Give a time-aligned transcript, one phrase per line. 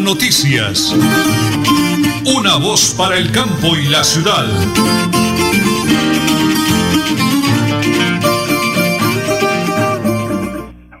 [0.00, 0.94] Noticias.
[2.36, 4.44] Una voz para el campo y la ciudad.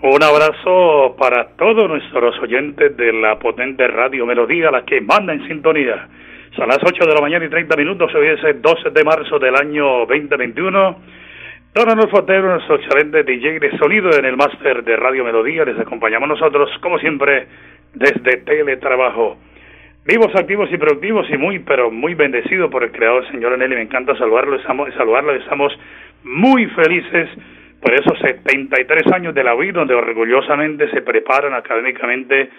[0.02, 5.46] Un abrazo para todos nuestros oyentes de la potente radio Melodía, la que manda en
[5.46, 6.08] sintonía.
[6.56, 9.38] Son las 8 de la mañana y 30 minutos, hoy es el 12 de marzo
[9.38, 10.96] del año 2021.
[11.74, 15.78] Don Arnulfo Otero, nuestro excelente DJ de sonido en el máster de Radio Melodía, les
[15.78, 17.46] acompañamos nosotros, como siempre,
[17.96, 19.38] desde Teletrabajo.
[20.04, 23.74] Vivos, activos y productivos y muy, pero muy bendecido por el creador, señor Aneli.
[23.74, 25.76] Me encanta saludarlo, estamos, saludarlo, estamos
[26.22, 27.28] muy felices
[27.80, 32.50] por esos 73 años de la UIC, donde orgullosamente se preparan académicamente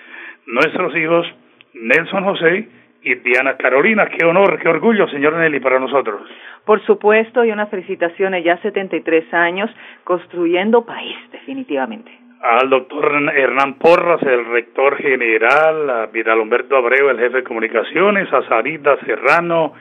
[0.48, 1.28] nuestros hijos,
[1.74, 2.68] Nelson José
[3.04, 4.08] y Diana Carolina.
[4.08, 6.22] Qué honor, qué orgullo, señor Nelly, para nosotros.
[6.66, 9.70] Por supuesto, y unas felicitaciones, ya 73 años
[10.04, 17.20] construyendo país, definitivamente al doctor Hernán Porras, el rector general, a Vidal Humberto Abreu, el
[17.20, 19.74] jefe de comunicaciones, a Sarita Serrano,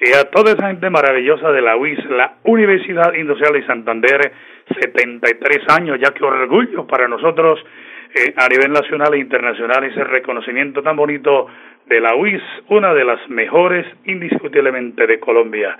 [0.00, 4.32] y a toda esa gente maravillosa de la UIS, la Universidad Industrial de Santander,
[4.80, 7.64] 73 años, ya que orgullo para nosotros
[8.14, 11.46] eh, a nivel nacional e internacional ese reconocimiento tan bonito
[11.86, 15.76] de la UIS, una de las mejores indiscutiblemente de Colombia.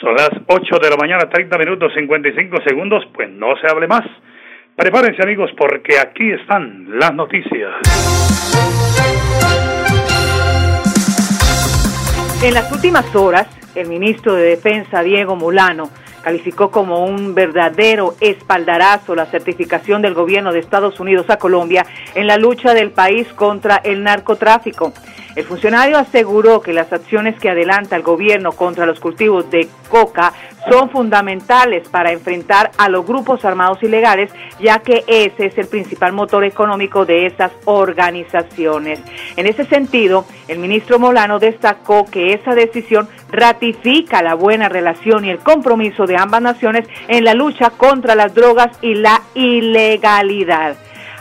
[0.00, 4.04] Son las 8 de la mañana, 30 minutos 55 segundos, pues no se hable más.
[4.74, 7.70] Prepárense amigos porque aquí están las noticias.
[12.42, 15.90] En las últimas horas, el ministro de Defensa, Diego Mulano,
[16.22, 22.26] calificó como un verdadero espaldarazo la certificación del gobierno de Estados Unidos a Colombia en
[22.26, 24.94] la lucha del país contra el narcotráfico.
[25.34, 30.32] El funcionario aseguró que las acciones que adelanta el gobierno contra los cultivos de coca
[30.70, 34.30] son fundamentales para enfrentar a los grupos armados ilegales,
[34.60, 39.00] ya que ese es el principal motor económico de esas organizaciones.
[39.36, 45.30] En ese sentido, el ministro Molano destacó que esa decisión ratifica la buena relación y
[45.30, 50.76] el compromiso de ambas naciones en la lucha contra las drogas y la ilegalidad.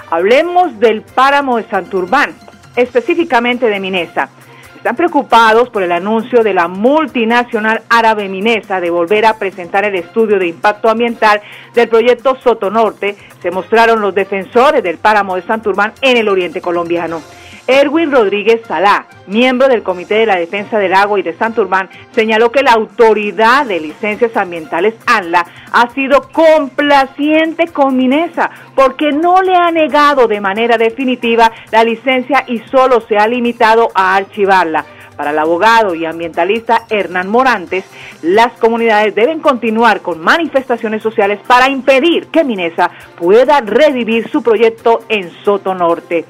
[0.10, 2.36] Hablemos del páramo de Santurbán
[2.76, 4.30] específicamente de Minesa.
[4.76, 9.94] Están preocupados por el anuncio de la multinacional árabe Minesa de volver a presentar el
[9.94, 11.40] estudio de impacto ambiental
[11.76, 13.16] del proyecto Soto Norte.
[13.44, 17.22] Se mostraron los defensores del páramo de Santurbán en el oriente colombiano.
[17.68, 22.52] Erwin Rodríguez Salá, miembro del Comité de la Defensa del Agua y de Santurbán, señaló
[22.52, 29.56] que la Autoridad de Licencias Ambientales, ANLA, ha sido complaciente con Minesa porque no le
[29.56, 34.86] ha negado de manera definitiva la licencia y solo se ha limitado a archivarla.
[35.16, 37.86] Para el abogado y ambientalista Hernán Morantes,
[38.24, 42.90] las comunidades deben continuar con manifestaciones sociales para impedir que Minesa
[43.20, 46.26] pueda revivir su proyecto en Soto Norte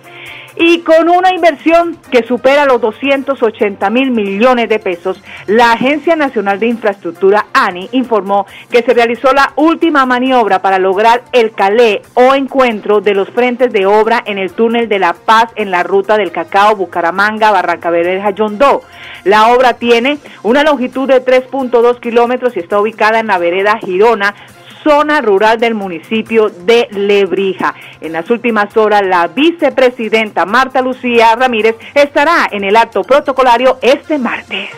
[0.55, 6.59] y con una inversión que supera los 280 mil millones de pesos, la Agencia Nacional
[6.59, 12.35] de Infraestructura, ANI, informó que se realizó la última maniobra para lograr el calé o
[12.35, 16.17] encuentro de los frentes de obra en el túnel de La Paz en la ruta
[16.17, 18.81] del Cacao, Bucaramanga, Barranca Bermeja, Yondó.
[19.23, 24.33] La obra tiene una longitud de 3.2 kilómetros y está ubicada en la vereda Girona,
[24.83, 27.73] zona rural del municipio de Lebrija.
[27.99, 34.17] En las últimas horas, la vicepresidenta Marta Lucía Ramírez estará en el acto protocolario este
[34.17, 34.69] martes.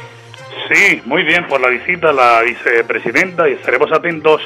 [0.71, 4.41] Sí, muy bien por la visita la vicepresidenta y estaremos atentos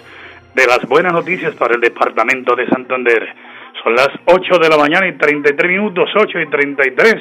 [0.56, 3.36] de las buenas noticias para el departamento de Santander.
[3.84, 7.16] Son las 8 de la mañana y 33 minutos, 8 y 33.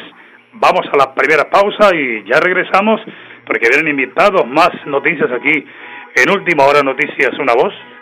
[0.55, 3.01] Vamos a la primera pausa y ya regresamos
[3.47, 5.67] porque vienen invitados más noticias aquí
[6.15, 7.75] en Última Hora Noticias, una voz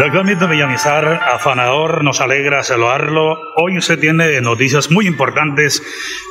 [0.00, 3.36] Doctor Villamizar, afanador, nos alegra saludarlo.
[3.56, 5.82] Hoy se tiene noticias muy importantes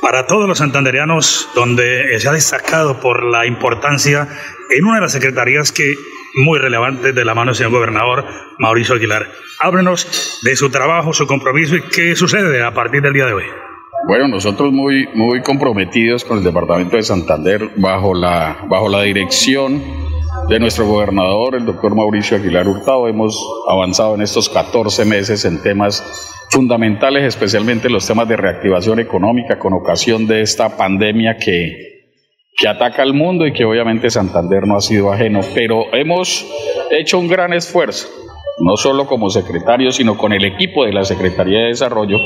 [0.01, 4.27] para todos los santanderianos, donde se ha destacado por la importancia
[4.71, 5.94] en una de las secretarías que
[6.33, 8.25] muy relevante de la mano del señor gobernador
[8.57, 9.27] Mauricio Aguilar.
[9.60, 13.45] Háblenos de su trabajo, su compromiso y qué sucede a partir del día de hoy.
[14.07, 19.99] Bueno, nosotros muy, muy comprometidos con el Departamento de Santander bajo la, bajo la dirección
[20.50, 23.07] de nuestro gobernador, el doctor Mauricio Aguilar Hurtado.
[23.07, 26.04] Hemos avanzado en estos 14 meses en temas
[26.50, 32.07] fundamentales, especialmente los temas de reactivación económica con ocasión de esta pandemia que,
[32.57, 36.48] que ataca al mundo y que obviamente Santander no ha sido ajeno, pero hemos
[36.90, 38.07] hecho un gran esfuerzo,
[38.57, 42.18] no solo como secretario, sino con el equipo de la Secretaría de Desarrollo,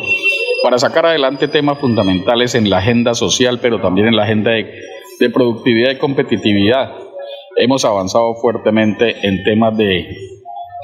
[0.63, 4.73] para sacar adelante temas fundamentales en la agenda social, pero también en la agenda de,
[5.19, 7.02] de productividad y competitividad.
[7.57, 10.15] Hemos avanzado fuertemente en temas de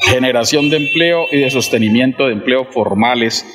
[0.07, 3.45] generación de empleo y de sostenimiento de empleo formales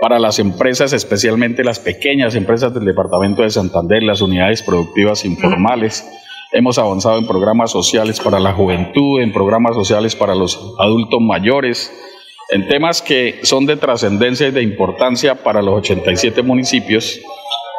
[0.00, 6.06] para las empresas, especialmente las pequeñas empresas del Departamento de Santander, las unidades productivas informales.
[6.52, 11.92] Hemos avanzado en programas sociales para la juventud, en programas sociales para los adultos mayores,
[12.50, 17.20] en temas que son de trascendencia y de importancia para los 87 municipios.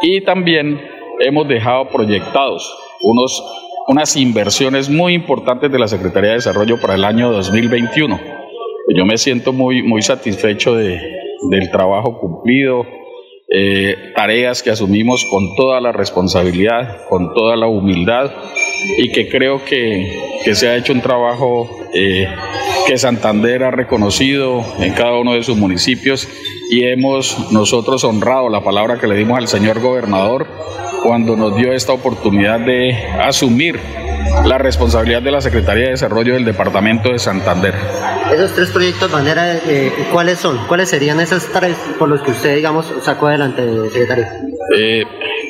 [0.02, 0.82] Y también
[1.20, 2.70] hemos dejado proyectados
[3.02, 3.44] unos,
[3.88, 8.20] unas inversiones muy importantes de la Secretaría de Desarrollo para el año 2021.
[8.96, 11.00] Yo me siento muy, muy satisfecho de,
[11.50, 12.86] del trabajo cumplido,
[13.48, 18.32] eh, tareas que asumimos con toda la responsabilidad, con toda la humildad
[18.98, 22.28] y que creo que, que se ha hecho un trabajo eh,
[22.88, 26.28] que Santander ha reconocido en cada uno de sus municipios
[26.72, 30.48] y hemos nosotros honrado la palabra que le dimos al señor gobernador
[31.06, 33.80] cuando nos dio esta oportunidad de asumir
[34.44, 37.76] la responsabilidad de la Secretaría de Desarrollo del Departamento de Santander.
[38.34, 40.58] Esos tres proyectos, manera, eh, ¿cuáles son?
[40.68, 43.62] ¿Cuáles serían esos tres por los que usted, digamos, sacó adelante,
[43.92, 44.26] secretario?
[44.76, 45.04] Eh,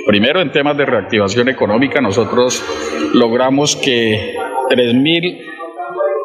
[0.05, 2.61] primero, en temas de reactivación económica, nosotros
[3.13, 4.35] logramos que
[4.69, 5.39] 3.000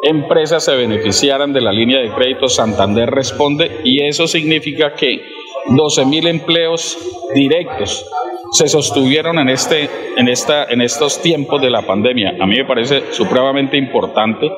[0.09, 5.21] empresas se beneficiaran de la línea de crédito Santander Responde y eso significa que
[5.69, 6.97] 12.000 empleos
[7.33, 8.05] directos
[8.51, 12.35] se sostuvieron en, este, en, esta, en estos tiempos de la pandemia.
[12.39, 14.51] A mí me parece supremamente importante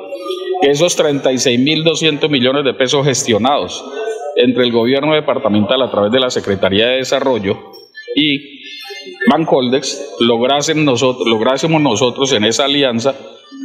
[0.62, 3.84] que esos 36.200 millones de pesos gestionados
[4.36, 7.72] entre el gobierno departamental a través de la Secretaría de Desarrollo
[8.16, 8.62] y
[9.30, 13.16] Bancoldex lograsen nosotros, lográsemos nosotros en esa alianza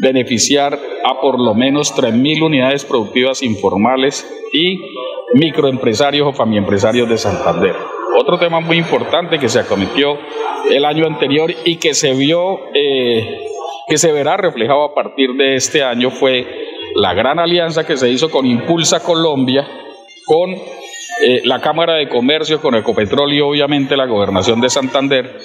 [0.00, 4.78] beneficiar a por lo menos 3.000 unidades productivas informales y
[5.34, 7.74] microempresarios o familiempresarios de Santander.
[8.28, 10.18] Otro tema muy importante que se acometió
[10.70, 13.40] el año anterior y que se vio, eh,
[13.88, 16.46] que se verá reflejado a partir de este año fue
[16.94, 19.66] la gran alianza que se hizo con Impulsa Colombia,
[20.26, 25.38] con eh, la Cámara de Comercio, con Ecopetrol y obviamente la Gobernación de Santander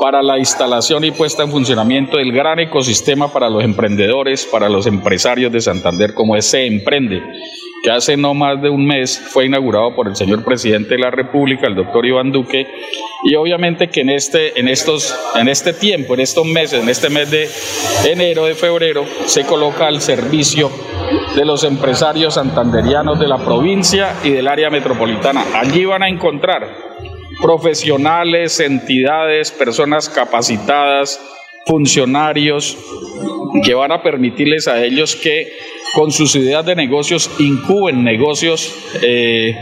[0.00, 4.86] para la instalación y puesta en funcionamiento del gran ecosistema para los emprendedores, para los
[4.86, 7.22] empresarios de Santander como ese Emprende,
[7.82, 11.10] que hace no más de un mes fue inaugurado por el señor presidente de la
[11.10, 12.66] República, el doctor Iván Duque,
[13.24, 17.10] y obviamente que en este, en estos, en este tiempo, en estos meses, en este
[17.10, 17.48] mes de
[18.10, 20.70] enero, de febrero, se coloca al servicio
[21.36, 25.44] de los empresarios santanderianos de la provincia y del área metropolitana.
[25.54, 26.68] Allí van a encontrar
[27.40, 31.20] profesionales, entidades, personas capacitadas,
[31.66, 32.78] funcionarios,
[33.64, 35.52] que van a permitirles a ellos que
[35.94, 39.56] con sus ideas de negocios incuben negocios, eh,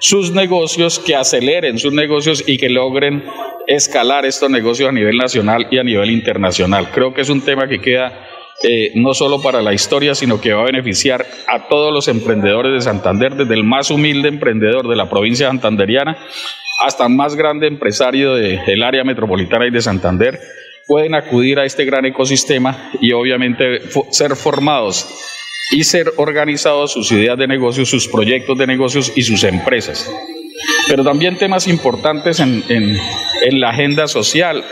[0.00, 3.24] sus negocios, que aceleren sus negocios y que logren
[3.66, 6.90] escalar estos negocios a nivel nacional y a nivel internacional.
[6.92, 8.26] Creo que es un tema que queda
[8.62, 12.72] eh, no solo para la historia, sino que va a beneficiar a todos los emprendedores
[12.72, 16.16] de Santander, desde el más humilde emprendedor de la provincia santanderiana
[16.84, 20.38] hasta el más grande empresario del área metropolitana y de Santander,
[20.86, 25.35] pueden acudir a este gran ecosistema y obviamente ser formados
[25.70, 30.10] y ser organizados sus ideas de negocios, sus proyectos de negocios y sus empresas.
[30.88, 32.96] Pero también temas importantes en, en,
[33.42, 34.64] en la agenda social.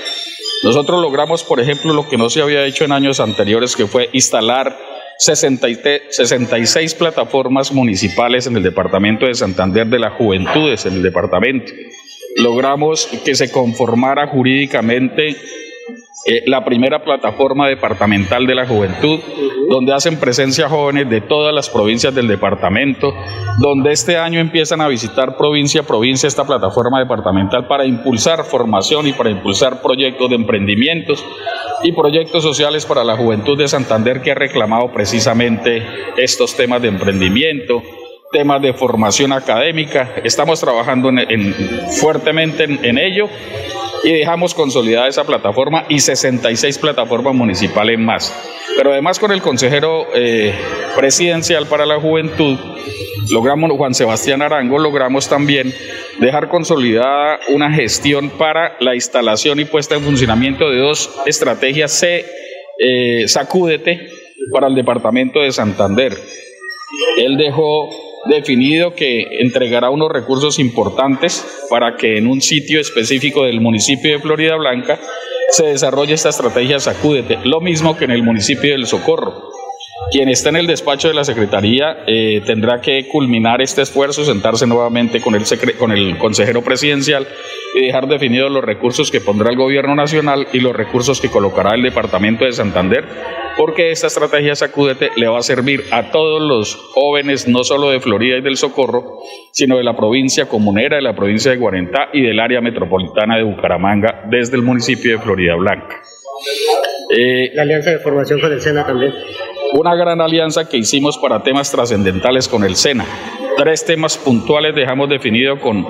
[0.63, 4.09] Nosotros logramos, por ejemplo, lo que no se había hecho en años anteriores, que fue
[4.13, 4.77] instalar
[5.19, 11.73] 66 plataformas municipales en el departamento de Santander de las juventudes en el departamento.
[12.37, 15.37] Logramos que se conformara jurídicamente
[16.27, 19.21] eh, la primera plataforma departamental de la juventud,
[19.69, 23.15] donde hacen presencia jóvenes de todas las provincias del departamento,
[23.59, 29.07] donde este año empiezan a visitar provincia a provincia esta plataforma departamental para impulsar formación
[29.07, 31.25] y para impulsar proyectos de emprendimientos
[31.83, 36.89] y proyectos sociales para la juventud de Santander que ha reclamado precisamente estos temas de
[36.89, 37.83] emprendimiento,
[38.33, 40.15] temas de formación académica.
[40.25, 41.55] Estamos trabajando en,
[42.01, 43.29] fuertemente en ello
[44.05, 48.33] y dejamos consolidada esa plataforma y 66 plataformas municipales más.
[48.77, 50.55] Pero además con el consejero eh,
[50.95, 52.59] presidencial para la juventud,
[53.31, 55.73] logramos, Juan Sebastián Arango, logramos también
[56.21, 62.27] dejar consolidada una gestión para la instalación y puesta en funcionamiento de dos estrategias C,
[62.79, 64.09] eh, Sacúdete,
[64.53, 66.19] para el departamento de Santander.
[67.17, 67.89] Él dejó
[68.27, 74.19] definido que entregará unos recursos importantes para que en un sitio específico del municipio de
[74.19, 74.99] Florida Blanca
[75.51, 79.54] se desarrolle esta estrategia Sacúdete, lo mismo que en el municipio del Socorro.
[80.11, 84.67] Quien está en el despacho de la Secretaría eh, tendrá que culminar este esfuerzo, sentarse
[84.67, 85.45] nuevamente con el,
[85.97, 87.27] el consejero presidencial
[87.75, 91.75] y dejar definidos los recursos que pondrá el gobierno nacional y los recursos que colocará
[91.75, 93.05] el departamento de Santander
[93.57, 98.01] porque esta estrategia Sacúdete le va a servir a todos los jóvenes, no solo de
[98.01, 99.21] Florida y del Socorro,
[99.53, 103.45] sino de la provincia comunera, de la provincia de Guarentá y del área metropolitana de
[103.45, 106.03] Bucaramanga, desde el municipio de Florida Blanca.
[107.55, 109.13] La alianza de formación con el SENA también.
[109.77, 113.05] Una gran alianza que hicimos para temas trascendentales con el SENA.
[113.57, 115.85] Tres temas puntuales dejamos definido con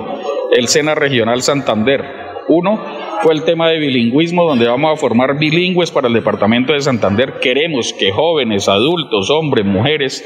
[0.57, 2.03] el SENA Regional Santander.
[2.47, 2.83] Uno,
[3.21, 7.33] fue el tema de bilingüismo, donde vamos a formar bilingües para el departamento de Santander.
[7.39, 10.25] Queremos que jóvenes, adultos, hombres, mujeres,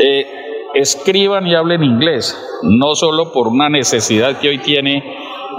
[0.00, 0.26] eh,
[0.74, 5.04] escriban y hablen inglés, no solo por una necesidad que hoy tiene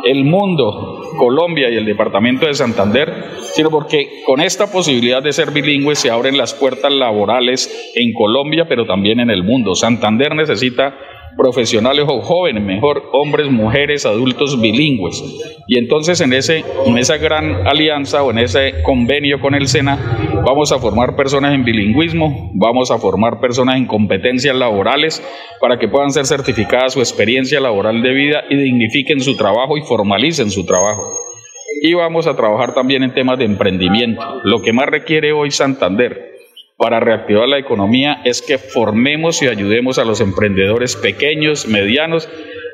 [0.04, 3.13] el mundo, Colombia y el departamento de Santander,
[3.54, 8.66] sino porque con esta posibilidad de ser bilingües se abren las puertas laborales en Colombia,
[8.68, 9.75] pero también en el mundo.
[9.75, 10.96] Santander necesita
[11.38, 15.24] profesionales o jóvenes, mejor, hombres, mujeres, adultos bilingües.
[15.67, 19.98] Y entonces en, ese, en esa gran alianza o en ese convenio con el SENA
[20.46, 25.24] vamos a formar personas en bilingüismo, vamos a formar personas en competencias laborales
[25.62, 29.82] para que puedan ser certificadas su experiencia laboral de vida y dignifiquen su trabajo y
[29.82, 31.03] formalicen su trabajo.
[31.82, 36.26] Y vamos a trabajar también en temas de emprendimiento, lo que más requiere hoy Santander
[36.77, 42.29] para reactivar la economía es que formemos y ayudemos a los emprendedores pequeños, medianos,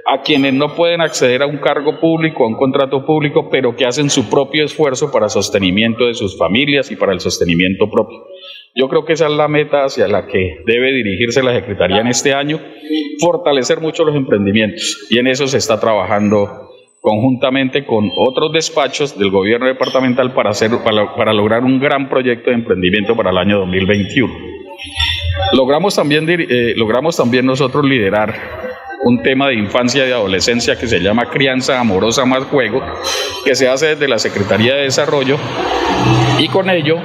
[0.06, 3.86] a quienes no pueden acceder a un cargo público, a un contrato público, pero que
[3.86, 8.26] hacen su propio esfuerzo para sostenimiento de sus familias y para el sostenimiento propio.
[8.76, 12.08] Yo creo que esa es la meta hacia la que debe dirigirse la Secretaría en
[12.08, 12.60] este año,
[13.20, 16.73] fortalecer mucho los emprendimientos y en eso se está trabajando
[17.04, 22.56] conjuntamente con otros despachos del gobierno departamental para, hacer, para, lograr un gran proyecto de
[22.56, 24.34] emprendimiento para el año 2021.
[25.52, 28.34] Logramos también, eh, logramos también nosotros liderar
[29.04, 32.82] un tema de infancia y adolescencia que se llama Crianza Amorosa más Juego,
[33.44, 35.36] que se hace desde la Secretaría de Desarrollo
[36.40, 36.96] y con ello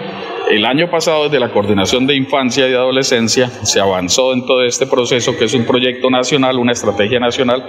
[0.49, 4.87] el año pasado, desde la Coordinación de Infancia y Adolescencia, se avanzó en todo este
[4.87, 7.69] proceso, que es un proyecto nacional, una estrategia nacional,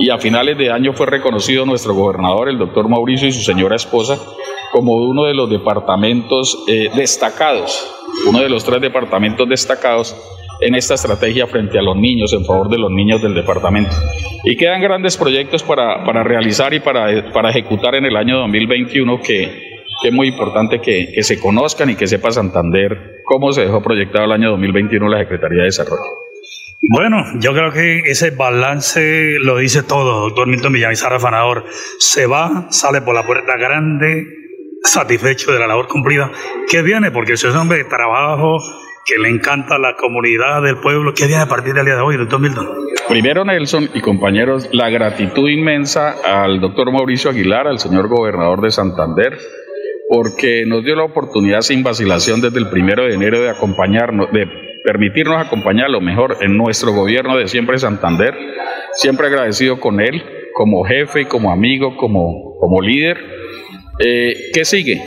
[0.00, 3.76] y a finales de año fue reconocido nuestro gobernador, el doctor Mauricio, y su señora
[3.76, 4.18] esposa,
[4.72, 7.88] como uno de los departamentos eh, destacados,
[8.26, 10.16] uno de los tres departamentos destacados
[10.60, 13.90] en esta estrategia frente a los niños, en favor de los niños del departamento.
[14.44, 19.20] Y quedan grandes proyectos para, para realizar y para, para ejecutar en el año 2021
[19.20, 19.72] que
[20.04, 24.24] es muy importante que, que, se conozcan y que sepa Santander cómo se dejó proyectado
[24.24, 26.31] el año 2021 la Secretaría de Desarrollo.
[26.90, 31.64] Bueno, yo creo que ese balance lo dice todo, doctor Milton Villamizar Afanador.
[31.98, 34.26] Se va, sale por la puerta grande,
[34.82, 36.32] satisfecho de la labor cumplida.
[36.68, 37.12] ¿Qué viene?
[37.12, 38.60] Porque es un hombre de trabajo,
[39.04, 41.14] que le encanta la comunidad del pueblo.
[41.14, 42.68] ¿Qué viene a partir del día de hoy, doctor Milton?
[43.08, 48.72] Primero, Nelson y compañeros, la gratitud inmensa al doctor Mauricio Aguilar, al señor gobernador de
[48.72, 49.38] Santander,
[50.08, 54.71] porque nos dio la oportunidad sin vacilación desde el primero de enero de acompañarnos, de
[54.84, 58.34] permitirnos acompañar lo mejor en nuestro gobierno de siempre Santander.
[58.94, 60.22] Siempre agradecido con él,
[60.54, 63.18] como jefe como amigo, como, como líder.
[63.98, 65.00] Eh, ¿Qué sigue?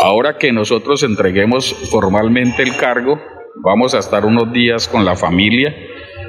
[0.00, 3.20] Ahora que nosotros entreguemos formalmente el cargo,
[3.62, 5.74] vamos a estar unos días con la familia.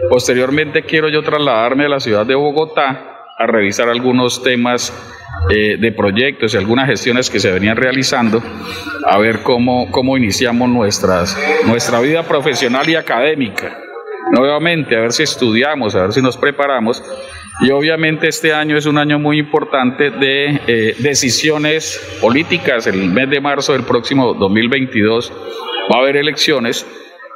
[0.10, 4.93] Posteriormente quiero yo trasladarme a la ciudad de Bogotá a revisar algunos temas
[5.50, 8.41] eh, de proyectos y algunas gestiones que se venían realizando,
[9.10, 11.36] a ver cómo, cómo iniciamos nuestras,
[11.66, 13.75] nuestra vida profesional y académica.
[14.32, 17.04] Nuevamente, a ver si estudiamos, a ver si nos preparamos.
[17.62, 22.86] Y obviamente este año es un año muy importante de eh, decisiones políticas.
[22.86, 25.34] El mes de marzo del próximo 2022
[25.92, 26.86] va a haber elecciones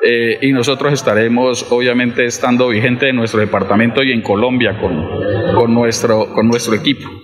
[0.03, 5.73] eh, y nosotros estaremos obviamente estando vigente en nuestro departamento y en Colombia con, con,
[5.73, 7.22] nuestro, con nuestro equipo.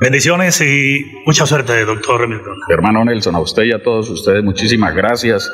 [0.00, 2.56] Bendiciones y mucha suerte, doctor Remington.
[2.70, 5.52] Hermano Nelson, a usted y a todos ustedes, muchísimas gracias.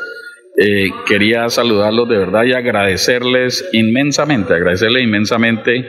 [0.56, 5.84] Eh, quería saludarlos de verdad y agradecerles inmensamente, agradecerles inmensamente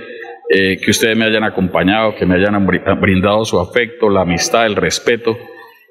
[0.50, 2.66] eh, que ustedes me hayan acompañado, que me hayan
[3.00, 5.38] brindado su afecto, la amistad, el respeto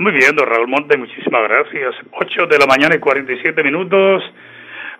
[0.00, 1.94] Muy bien, don Raúl Monte, muchísimas gracias.
[2.12, 4.22] 8 de la mañana y 47 minutos.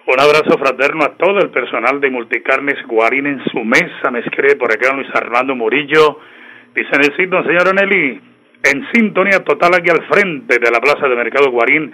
[0.07, 4.11] Un abrazo fraterno a todo el personal de Multicarnes Guarín en su mesa.
[4.13, 6.21] Me escribe por acá Luis Armando Murillo.
[6.75, 8.21] Dice Necesito, señor Nelly,
[8.63, 11.85] en sintonía total aquí al frente de la Plaza de Mercado Guarín,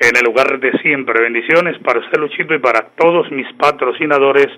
[0.00, 1.22] en el lugar de siempre.
[1.22, 4.48] Bendiciones para usted, Luchito, y para todos mis patrocinadores.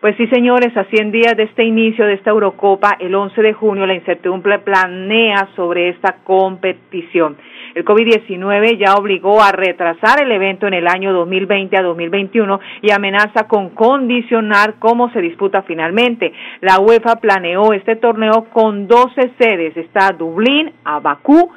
[0.00, 3.52] Pues sí, señores, a 100 días de este inicio de esta Eurocopa, el 11 de
[3.52, 7.36] junio, la incertidumbre planea sobre esta competición.
[7.76, 12.90] El COVID-19 ya obligó a retrasar el evento en el año 2020 a 2021 y
[12.90, 16.32] amenaza con condicionar cómo se disputa finalmente.
[16.62, 19.76] La UEFA planeó este torneo con 12 sedes.
[19.76, 21.50] Está Dublín, Abacú,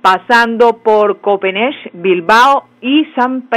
[0.00, 3.48] pasando por Copenhague, Bilbao y San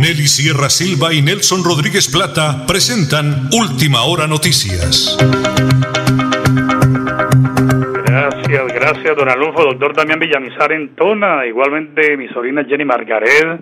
[0.00, 5.18] Nelly Sierra Silva y Nelson Rodríguez Plata presentan Última Hora Noticias.
[9.08, 13.58] Gracias, don Alonso, doctor Damián Villamizar en Tona, igualmente mi sobrina Jenny Margaret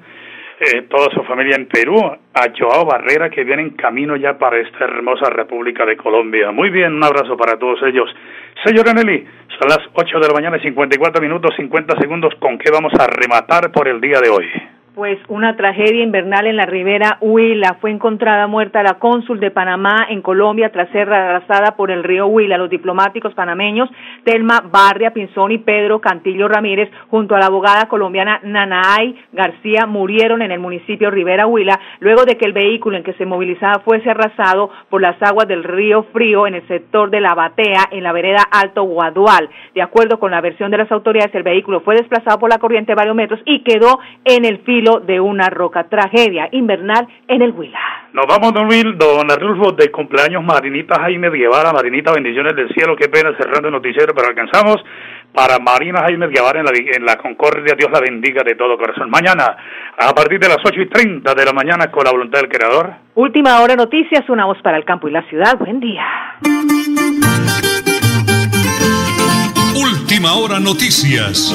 [0.58, 4.58] eh, toda su familia en Perú, a Joao Barrera que viene en camino ya para
[4.58, 6.50] esta hermosa República de Colombia.
[6.50, 8.12] Muy bien, un abrazo para todos ellos.
[8.64, 9.24] Señora Nelly,
[9.60, 12.34] son las 8 de la mañana y 54 minutos 50 segundos.
[12.40, 14.46] ¿Con qué vamos a rematar por el día de hoy?
[14.96, 17.76] Pues una tragedia invernal en la ribera Huila.
[17.82, 22.28] Fue encontrada muerta la cónsul de Panamá en Colombia tras ser arrasada por el río
[22.28, 22.56] Huila.
[22.56, 23.90] Los diplomáticos panameños
[24.24, 30.40] Telma Barria Pinzón y Pedro Cantillo Ramírez, junto a la abogada colombiana Nanaay García, murieron
[30.40, 34.08] en el municipio Ribera Huila luego de que el vehículo en que se movilizaba fuese
[34.08, 38.12] arrasado por las aguas del río Frío en el sector de la Batea, en la
[38.12, 39.50] vereda Alto Guadual.
[39.74, 42.94] De acuerdo con la versión de las autoridades, el vehículo fue desplazado por la corriente
[42.94, 45.84] varios metros y quedó en el filo de una roca.
[45.84, 47.78] Tragedia invernal en el Huila.
[48.12, 51.72] Nos vamos, don, Will, don Arnulfo, de cumpleaños Marinita Jaime Guevara.
[51.72, 52.96] Marinita, bendiciones del cielo.
[52.96, 54.76] Qué pena cerrando el noticiero, pero alcanzamos
[55.32, 57.74] para Marina Jaime Guevara en la, en la Concordia.
[57.76, 59.10] Dios la bendiga de todo corazón.
[59.10, 59.56] Mañana,
[59.98, 62.94] a partir de las 8 y 30 de la mañana, con la voluntad del Creador.
[63.14, 65.58] Última hora noticias, una voz para el campo y la ciudad.
[65.58, 66.04] Buen día.
[69.74, 71.54] Última hora noticias.